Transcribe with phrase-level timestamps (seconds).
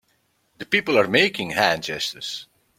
[0.57, 2.47] The people are making hand gestures.